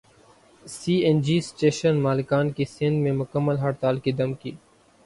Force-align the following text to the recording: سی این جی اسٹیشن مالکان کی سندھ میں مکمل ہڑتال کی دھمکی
سی 0.63 0.93
این 1.05 1.17
جی 1.25 1.37
اسٹیشن 1.37 1.95
مالکان 2.05 2.49
کی 2.55 2.65
سندھ 2.67 2.99
میں 3.03 3.11
مکمل 3.21 3.57
ہڑتال 3.57 3.99
کی 4.03 4.11
دھمکی 4.19 4.51